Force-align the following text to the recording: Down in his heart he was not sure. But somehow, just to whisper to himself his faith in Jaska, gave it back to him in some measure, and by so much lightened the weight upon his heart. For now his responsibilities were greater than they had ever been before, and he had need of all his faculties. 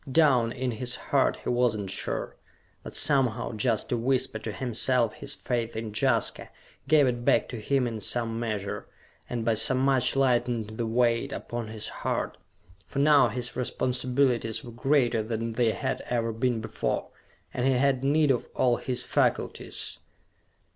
Down 0.11 0.51
in 0.51 0.71
his 0.71 0.95
heart 0.95 1.37
he 1.43 1.49
was 1.49 1.75
not 1.77 1.91
sure. 1.91 2.35
But 2.81 2.95
somehow, 2.95 3.51
just 3.51 3.89
to 3.89 3.97
whisper 3.97 4.39
to 4.39 4.51
himself 4.51 5.13
his 5.13 5.35
faith 5.35 5.75
in 5.75 5.93
Jaska, 5.93 6.49
gave 6.87 7.05
it 7.05 7.23
back 7.23 7.47
to 7.49 7.57
him 7.61 7.85
in 7.85 8.01
some 8.01 8.39
measure, 8.39 8.87
and 9.29 9.45
by 9.45 9.53
so 9.53 9.75
much 9.75 10.15
lightened 10.15 10.71
the 10.79 10.87
weight 10.87 11.31
upon 11.31 11.67
his 11.67 11.87
heart. 11.87 12.37
For 12.87 12.97
now 12.97 13.27
his 13.27 13.55
responsibilities 13.55 14.63
were 14.63 14.71
greater 14.71 15.21
than 15.21 15.53
they 15.53 15.69
had 15.69 16.01
ever 16.09 16.31
been 16.33 16.61
before, 16.61 17.09
and 17.53 17.67
he 17.67 17.73
had 17.73 18.03
need 18.03 18.31
of 18.31 18.47
all 18.55 18.77
his 18.77 19.03
faculties. 19.03 19.99